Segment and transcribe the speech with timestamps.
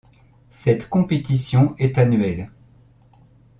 [0.49, 2.49] Cette compétition est annuelle.